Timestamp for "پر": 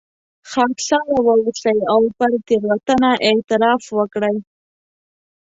2.17-2.31